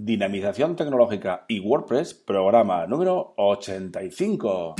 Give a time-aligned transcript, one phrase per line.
[0.00, 4.76] Dinamización tecnológica y WordPress, programa número 85.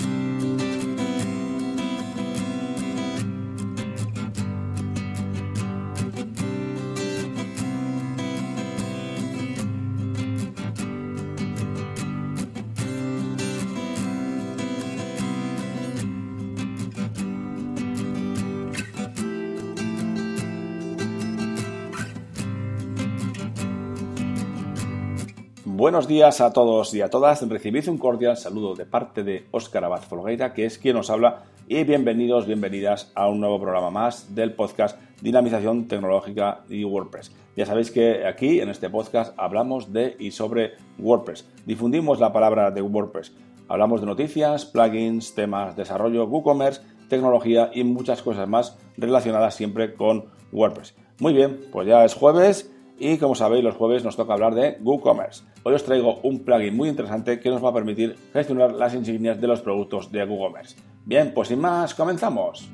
[25.78, 27.48] Buenos días a todos y a todas.
[27.48, 31.44] Recibid un cordial saludo de parte de Óscar Abad Folgueira, que es quien os habla,
[31.68, 37.30] y bienvenidos, bienvenidas a un nuevo programa más del podcast Dinamización Tecnológica y WordPress.
[37.56, 41.48] Ya sabéis que aquí en este podcast hablamos de y sobre WordPress.
[41.64, 43.32] Difundimos la palabra de WordPress.
[43.68, 50.24] Hablamos de noticias, plugins, temas, desarrollo, WooCommerce, tecnología y muchas cosas más relacionadas siempre con
[50.50, 50.96] WordPress.
[51.20, 54.78] Muy bien, pues ya es jueves y como sabéis, los jueves nos toca hablar de
[54.82, 55.44] WooCommerce.
[55.62, 59.40] Hoy os traigo un plugin muy interesante que nos va a permitir gestionar las insignias
[59.40, 60.76] de los productos de WooCommerce.
[61.04, 62.68] Bien, pues sin más, comenzamos.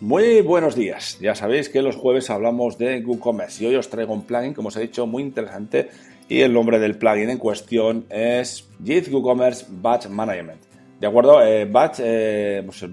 [0.00, 1.18] Muy buenos días.
[1.20, 4.68] Ya sabéis que los jueves hablamos de WooCommerce y hoy os traigo un plugin, como
[4.68, 5.88] os he dicho, muy interesante
[6.32, 10.62] y el nombre del plugin en cuestión es JIT WooCommerce Batch Management.
[10.98, 11.44] ¿De acuerdo?
[11.44, 12.86] Eh, batch, eh, pues,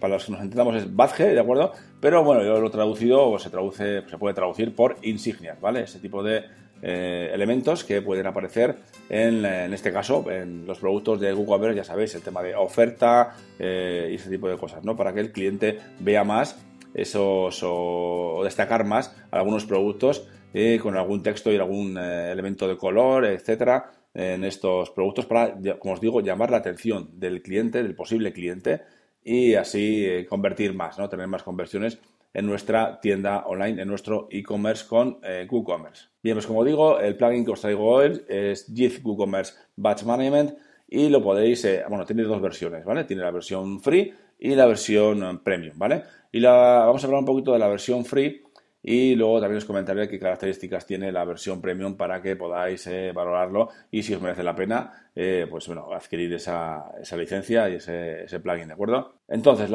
[0.00, 1.72] para los que nos entendamos es badge, ¿de acuerdo?
[2.00, 5.82] Pero bueno, yo lo he traducido, se traduce, se puede traducir por insignias, ¿vale?
[5.82, 6.44] Ese tipo de
[6.80, 8.76] eh, elementos que pueden aparecer
[9.10, 14.14] en, este caso en los productos de WooCommerce, ya sabéis, el tema de oferta y
[14.14, 14.96] ese tipo de cosas, ¿no?
[14.96, 16.58] Para que el cliente vea más
[16.94, 20.26] esos o destacar más algunos productos
[20.80, 25.94] con algún texto y algún eh, elemento de color, etcétera, en estos productos para, como
[25.94, 28.80] os digo, llamar la atención del cliente, del posible cliente,
[29.22, 31.08] y así eh, convertir más, ¿no?
[31.08, 31.98] tener más conversiones
[32.32, 36.06] en nuestra tienda online, en nuestro e-commerce con eh, WooCommerce.
[36.22, 40.54] Bien, pues como digo, el plugin que os traigo hoy es JIT WooCommerce Batch Management
[40.88, 43.04] y lo podéis, bueno, tiene dos versiones, ¿vale?
[43.04, 46.02] Tiene la versión free y la versión premium, ¿vale?
[46.30, 48.45] Y la, vamos a hablar un poquito de la versión free
[48.88, 53.10] y luego también os comentaré qué características tiene la versión premium para que podáis eh,
[53.12, 57.74] valorarlo y si os merece la pena, eh, pues bueno, adquirir esa, esa licencia y
[57.74, 59.14] ese, plugin, ¿de acuerdo?
[59.26, 59.68] Entonces,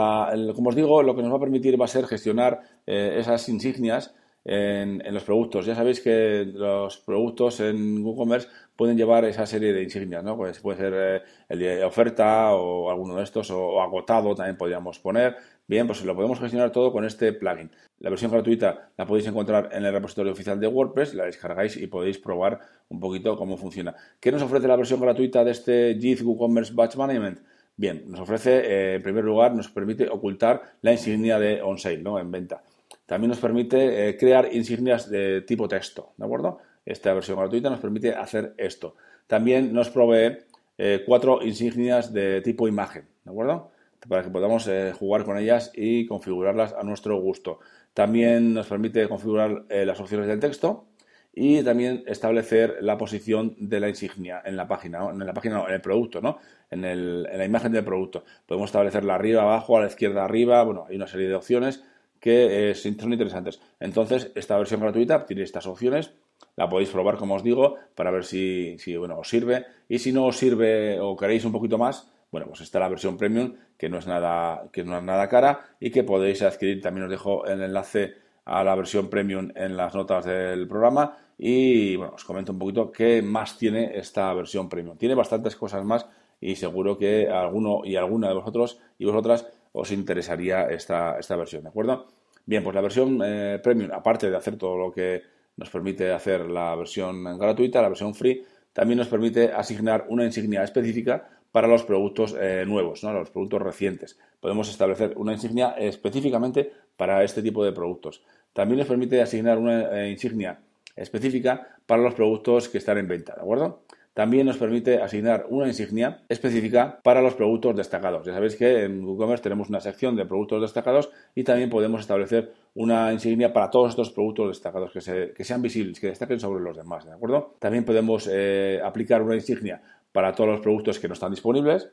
[0.56, 3.50] como os digo, lo que nos va a permitir va a ser gestionar eh, esas
[3.50, 5.66] insignias en, los productos.
[5.66, 8.48] Ya sabéis que los productos en WooCommerce
[8.78, 10.38] pueden llevar esa serie de insignias, ¿no?
[10.38, 15.36] Pues puede ser el de oferta o alguno de estos, o, agotado también podríamos poner.
[15.72, 17.72] Bien, pues lo podemos gestionar todo con este plugin.
[18.00, 21.88] La versión gratuita la podéis encontrar en el repositorio oficial de WordPress, la descargáis y
[21.88, 22.60] podéis probar
[22.90, 23.96] un poquito cómo funciona.
[24.20, 27.40] ¿Qué nos ofrece la versión gratuita de este JIT WooCommerce Batch Management?
[27.78, 32.00] Bien, nos ofrece, eh, en primer lugar, nos permite ocultar la insignia de on sale,
[32.00, 32.20] ¿no?
[32.20, 32.62] En venta.
[33.06, 36.58] También nos permite eh, crear insignias de tipo texto, ¿de acuerdo?
[36.86, 38.96] Esta versión gratuita nos permite hacer esto.
[39.26, 40.40] También nos provee
[40.78, 43.71] eh, cuatro insignias de tipo imagen, ¿de acuerdo?
[44.08, 47.60] Para que podamos jugar con ellas y configurarlas a nuestro gusto.
[47.94, 50.86] También nos permite configurar eh, las opciones del texto
[51.34, 55.74] y también establecer la posición de la insignia en la página, en la página, en
[55.74, 56.40] el producto, ¿no?
[56.70, 58.24] En, la imagen del producto.
[58.46, 60.64] Podemos establecerla arriba, abajo, a la izquierda, arriba.
[60.64, 61.84] Bueno, hay una serie de opciones
[62.20, 63.62] que eh, son interesantes.
[63.80, 66.14] Entonces, esta versión gratuita tiene estas opciones.
[66.56, 69.66] La podéis probar, como os digo, para ver si, si bueno, os sirve.
[69.88, 73.18] Y si no os sirve o queréis un poquito más, bueno, pues está la versión
[73.18, 76.82] premium, que no es nada, que no es nada cara y que podéis adquirir.
[76.82, 78.16] También os dejo el enlace
[78.46, 81.18] a la versión premium en las notas del programa.
[81.38, 84.98] Y bueno, os comento un poquito qué más tiene esta versión premium.
[84.98, 86.08] Tiene bastantes cosas más
[86.40, 91.64] y seguro que alguno y alguna de vosotros y vosotras os interesaría esta, esta versión,
[91.64, 92.08] ¿de acuerdo?
[92.46, 95.22] Bien, pues la versión eh, premium, aparte de hacer todo lo que
[95.58, 98.44] nos permite hacer la versión gratuita, la versión free,
[98.74, 103.14] también nos permite asignar una insignia específica para los productos eh, nuevos, ¿no?
[103.14, 104.18] los productos recientes.
[104.40, 108.24] Podemos establecer una insignia específicamente para este tipo de productos.
[108.54, 110.60] También nos permite asignar una eh, insignia
[110.96, 113.84] específica para los productos que están en venta, ¿de acuerdo?
[114.14, 118.26] También nos permite asignar una insignia específica para los productos destacados.
[118.26, 122.52] Ya sabéis que en WooCommerce tenemos una sección de productos destacados y también podemos establecer
[122.76, 127.06] una insignia para todos estos productos destacados que, sean visibles, que destaquen sobre los demás,
[127.06, 127.56] ¿de acuerdo?
[127.60, 129.82] También podemos eh, aplicar una insignia
[130.12, 131.90] para todos los productos que no están disponibles,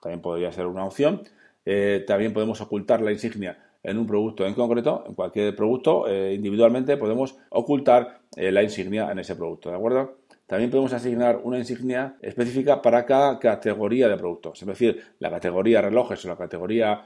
[0.00, 1.22] también podría ser una opción.
[1.64, 6.34] Eh, también podemos ocultar la insignia en un producto en concreto, en cualquier producto, eh,
[6.34, 10.16] individualmente podemos ocultar eh, la insignia en ese producto, ¿de acuerdo?
[10.46, 14.62] También podemos asignar una insignia específica para cada categoría de productos.
[14.62, 17.04] Es decir, la categoría relojes o la categoría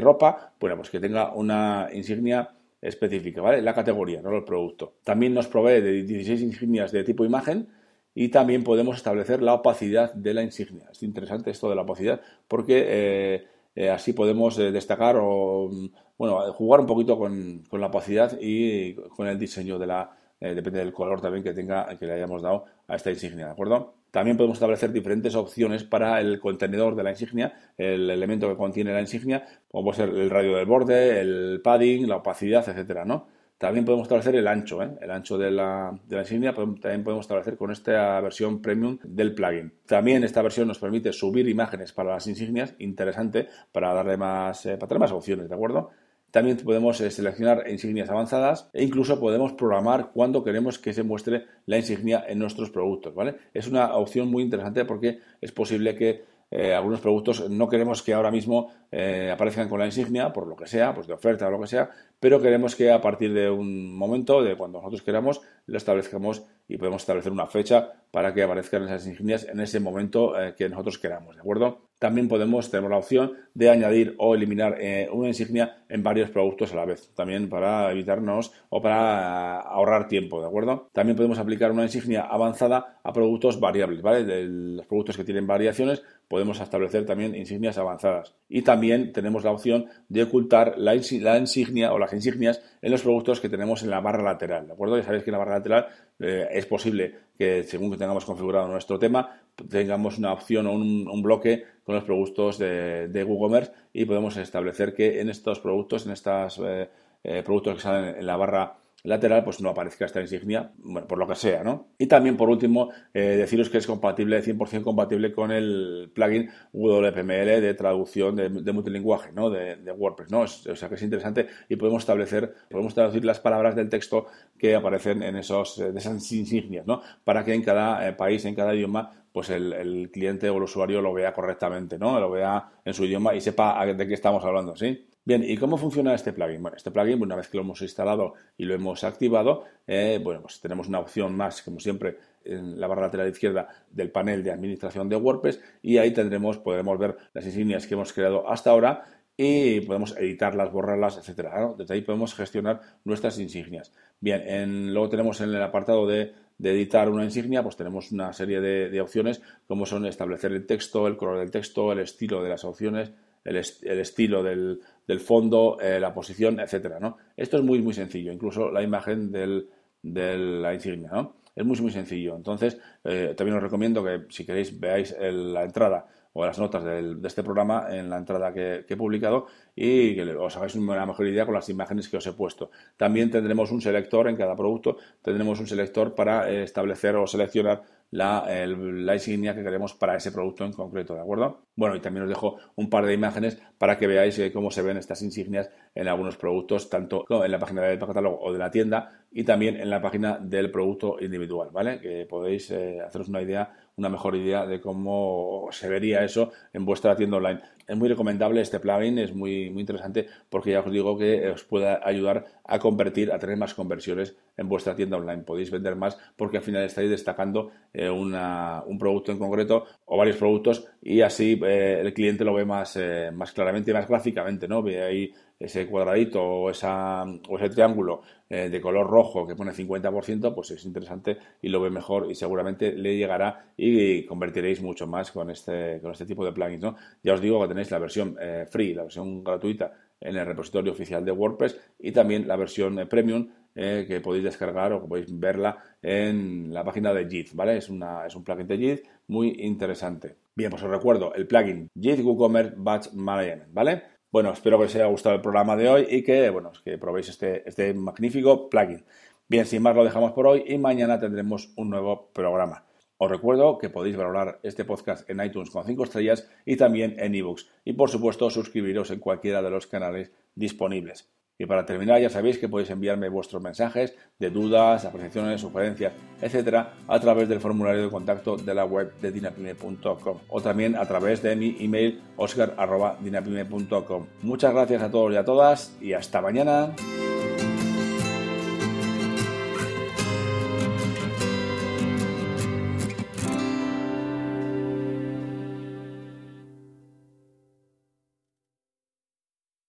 [0.00, 2.48] ropa, bueno, pues que tenga una insignia
[2.80, 3.60] específica, ¿vale?
[3.60, 4.94] La categoría, no el producto.
[5.04, 7.68] También nos provee de 16 insignias de tipo imagen
[8.14, 10.88] y también podemos establecer la opacidad de la insignia.
[10.90, 15.70] Es interesante esto de la opacidad porque eh, eh, así podemos destacar o,
[16.18, 20.56] bueno, jugar un poquito con, con la opacidad y con el diseño de la eh,
[20.56, 23.94] depende del color también que tenga, que le hayamos dado a esta insignia, ¿de acuerdo?
[24.10, 28.92] También podemos establecer diferentes opciones para el contenedor de la insignia, el elemento que contiene
[28.92, 33.28] la insignia, como puede ser el radio del borde, el padding, la opacidad, etcétera, ¿no?
[33.62, 34.90] También podemos establecer el ancho, ¿eh?
[35.00, 39.36] el ancho de la, de la, insignia, también podemos establecer con esta versión premium del
[39.36, 39.72] plugin.
[39.86, 44.76] También esta versión nos permite subir imágenes para las insignias, interesante, para darle más, eh,
[44.76, 45.90] para tener más opciones, ¿de acuerdo?
[46.32, 51.44] También podemos eh, seleccionar insignias avanzadas e incluso podemos programar cuándo queremos que se muestre
[51.66, 53.14] la insignia en nuestros productos.
[53.14, 53.36] ¿vale?
[53.54, 58.12] Es una opción muy interesante porque es posible que eh, algunos productos no queremos que
[58.12, 61.50] ahora mismo eh, aparezcan con la insignia, por lo que sea, pues de oferta o
[61.50, 61.88] lo que sea,
[62.20, 66.76] pero queremos que a partir de un momento, de cuando nosotros queramos, lo establezcamos y
[66.76, 71.34] podemos establecer una fecha para que aparezcan esas insignias en ese momento que nosotros queramos,
[71.34, 71.88] ¿de acuerdo?
[72.02, 76.72] También podemos, tenemos la opción de añadir o eliminar eh, una insignia en varios productos
[76.72, 80.88] a la vez, también para evitarnos o para ahorrar tiempo, ¿de acuerdo?
[80.92, 84.24] También podemos aplicar una insignia avanzada a productos variables, ¿vale?
[84.24, 88.34] De los productos que tienen variaciones podemos establecer también insignias avanzadas.
[88.48, 93.38] Y también tenemos la opción de ocultar la, insignia o las insignias en los productos
[93.38, 94.96] que tenemos en la barra lateral, ¿de acuerdo?
[94.96, 95.88] Ya sabéis que la barra lateral
[96.20, 101.22] eh, es posible que según que tengamos configurado nuestro tema, tengamos una opción o un,
[101.22, 106.12] bloque con los productos de, de WooCommerce y podemos establecer que en estos productos, en
[106.12, 106.88] estos eh,
[107.24, 111.18] eh, productos que salen en la barra lateral, pues no aparezca esta insignia, bueno, por
[111.18, 111.88] lo que sea, ¿no?
[111.98, 117.60] Y también, por último, eh, deciros que es compatible, 100% compatible con el plugin WPML
[117.60, 119.50] de traducción de, multilingüe, ¿no?
[119.50, 120.40] De, WordPress, ¿no?
[120.40, 124.26] o sea que es interesante y podemos establecer, podemos traducir las palabras del texto
[124.56, 127.02] que aparecen en esos, de esas insignias, ¿no?
[127.24, 131.12] Para que en cada país, en cada idioma, pues el, cliente o el usuario lo
[131.12, 132.20] vea correctamente, ¿no?
[132.20, 135.08] Lo vea en su idioma y sepa de qué estamos hablando, ¿sí?
[135.24, 136.60] Bien, ¿y cómo funciona este plugin?
[136.60, 140.42] Bueno, este plugin, una vez que lo hemos instalado y lo hemos activado, eh, bueno,
[140.42, 144.50] pues tenemos una opción más, como siempre, en la barra lateral izquierda del panel de
[144.50, 149.04] administración de WordPress y ahí tendremos, podremos ver las insignias que hemos creado hasta ahora
[149.36, 151.74] y podemos editarlas, borrarlas, etcétera.
[151.76, 153.92] Desde ahí podemos gestionar nuestras insignias.
[154.20, 159.00] Bien, luego tenemos en el apartado de editar una insignia, pues tenemos una serie de,
[159.00, 163.12] opciones como son establecer el texto, el color del texto, el estilo de las opciones,
[163.44, 164.80] el, estilo del,
[165.20, 167.16] fondo, eh, la posición, etcétera, ¿no?
[167.36, 171.42] Esto es muy, muy sencillo, incluso la imagen de la insignia, ¿no?
[171.54, 172.34] Es muy, muy sencillo.
[172.36, 177.16] Entonces, eh, también os recomiendo que si queréis veáis la entrada o las notas de
[177.24, 181.44] este programa en la entrada que, he publicado y que os hagáis una mejor idea
[181.44, 182.70] con las imágenes que os he puesto.
[182.96, 187.82] También tendremos un selector en cada producto, tendremos un selector para eh, establecer o seleccionar
[188.12, 191.62] la, insignia que queremos para ese producto en concreto, ¿de acuerdo?
[191.74, 194.82] Bueno, y también os dejo un par de imágenes para que veáis eh, cómo se
[194.82, 198.70] ven estas insignias en algunos productos, tanto en la página del catálogo o de la
[198.70, 202.00] tienda y también en la página del producto individual, ¿vale?
[202.00, 206.84] Que podéis eh, haceros una idea una mejor idea de cómo se vería eso en
[206.84, 207.60] vuestra tienda online.
[207.86, 211.64] Es muy recomendable este plugin, es muy, muy interesante porque ya os digo que os
[211.64, 215.42] puede ayudar a convertir, a tener más conversiones en vuestra tienda online.
[215.42, 220.36] Podéis vender más porque al final estáis destacando eh, un producto en concreto o varios
[220.36, 224.82] productos y así eh, el cliente lo ve más, eh, más claramente, más gráficamente, ¿no?
[224.82, 230.54] Ve ahí ese cuadradito o, esa, o ese triángulo de color rojo que pone 50%,
[230.54, 235.32] pues es interesante y lo ve mejor y seguramente le llegará y convertiréis mucho más
[235.32, 236.82] con este, con este tipo de plugins.
[236.82, 236.96] ¿no?
[237.22, 240.92] Ya os digo que tenéis la versión eh, free, la versión gratuita en el repositorio
[240.92, 245.78] oficial de WordPress y también la versión eh, premium que podéis descargar o podéis verla
[246.02, 247.78] en la página de JIT, ¿vale?
[247.78, 250.36] Es, una, es un plugin de JIT muy interesante.
[250.54, 254.02] Bien, pues os recuerdo el plugin JIT WooCommerce Batch Management, ¿vale?
[254.30, 257.30] Bueno, espero que os haya gustado el programa de hoy y que, bueno, que probéis
[257.30, 259.02] este, este magnífico plugin.
[259.48, 262.84] Bien, sin más lo dejamos por hoy y mañana tendremos un nuevo programa.
[263.22, 267.36] Os recuerdo que podéis valorar este podcast en iTunes con 5 estrellas y también en
[267.36, 267.68] ebooks.
[267.84, 271.30] Y por supuesto suscribiros en cualquiera de los canales disponibles.
[271.56, 276.94] Y para terminar, ya sabéis que podéis enviarme vuestros mensajes de dudas, apreciaciones, sugerencias, etcétera,
[277.06, 281.42] a través del formulario de contacto de la web de dinapime.com o también a través
[281.42, 284.26] de mi email oscar.dinapime.com.
[284.42, 286.92] Muchas gracias a todos y a todas y hasta mañana.